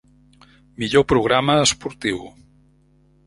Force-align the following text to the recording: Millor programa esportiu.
Millor 0.79 1.05
programa 1.11 1.53
esportiu. 1.69 2.17